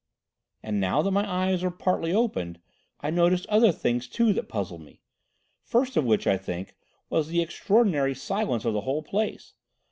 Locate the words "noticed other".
3.11-3.71